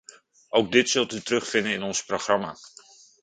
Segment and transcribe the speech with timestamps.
[0.49, 2.57] Ook dit zult u terugvinden in ons programma.